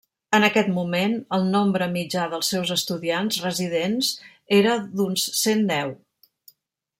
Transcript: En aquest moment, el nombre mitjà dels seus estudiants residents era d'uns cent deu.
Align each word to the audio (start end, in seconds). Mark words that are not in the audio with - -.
En 0.35 0.45
aquest 0.45 0.69
moment, 0.77 1.11
el 1.37 1.43
nombre 1.55 1.87
mitjà 1.91 2.23
dels 2.31 2.49
seus 2.53 2.71
estudiants 2.77 3.37
residents 3.45 4.11
era 4.59 4.75
d'uns 4.95 5.29
cent 5.43 5.63
deu. 5.75 5.95